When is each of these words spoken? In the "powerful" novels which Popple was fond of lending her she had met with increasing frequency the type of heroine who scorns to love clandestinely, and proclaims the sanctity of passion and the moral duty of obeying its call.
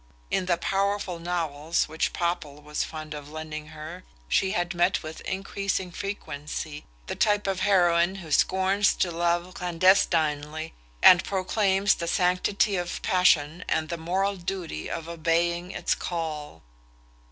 In 0.31 0.47
the 0.47 0.57
"powerful" 0.57 1.19
novels 1.19 1.87
which 1.87 2.11
Popple 2.11 2.59
was 2.63 2.83
fond 2.83 3.13
of 3.13 3.29
lending 3.29 3.67
her 3.67 4.03
she 4.27 4.53
had 4.53 4.73
met 4.73 5.03
with 5.03 5.21
increasing 5.21 5.91
frequency 5.91 6.85
the 7.05 7.15
type 7.15 7.45
of 7.45 7.59
heroine 7.59 8.15
who 8.15 8.31
scorns 8.31 8.95
to 8.95 9.11
love 9.11 9.53
clandestinely, 9.53 10.73
and 11.03 11.23
proclaims 11.23 11.93
the 11.93 12.07
sanctity 12.07 12.77
of 12.77 13.03
passion 13.03 13.63
and 13.69 13.89
the 13.89 13.95
moral 13.97 14.37
duty 14.37 14.89
of 14.89 15.07
obeying 15.07 15.69
its 15.69 15.93
call. 15.93 16.63